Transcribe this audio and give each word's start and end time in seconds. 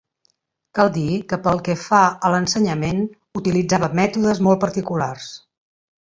Cal 0.77 0.87
dir, 0.93 1.17
que 1.33 1.37
pel 1.47 1.59
que 1.67 1.73
fa 1.81 1.99
a 2.09 2.31
l'ensenyament, 2.35 3.03
utilitzava 3.41 3.91
mètodes 3.99 4.41
molt 4.47 4.63
particulars. 4.65 5.29